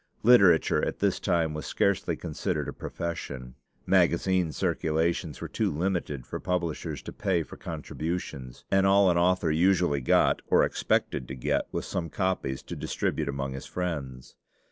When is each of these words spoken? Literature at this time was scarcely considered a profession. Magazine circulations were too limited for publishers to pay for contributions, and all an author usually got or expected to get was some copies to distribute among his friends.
Literature 0.23 0.83
at 0.83 0.97
this 0.97 1.19
time 1.19 1.53
was 1.53 1.67
scarcely 1.67 2.15
considered 2.15 2.67
a 2.67 2.73
profession. 2.73 3.53
Magazine 3.85 4.51
circulations 4.51 5.39
were 5.41 5.47
too 5.47 5.69
limited 5.71 6.25
for 6.25 6.39
publishers 6.39 7.03
to 7.03 7.13
pay 7.13 7.43
for 7.43 7.55
contributions, 7.55 8.65
and 8.71 8.87
all 8.87 9.11
an 9.11 9.17
author 9.19 9.51
usually 9.51 10.01
got 10.01 10.41
or 10.47 10.63
expected 10.63 11.27
to 11.27 11.35
get 11.35 11.67
was 11.71 11.85
some 11.85 12.09
copies 12.09 12.63
to 12.63 12.75
distribute 12.75 13.29
among 13.29 13.53
his 13.53 13.67
friends. 13.67 14.35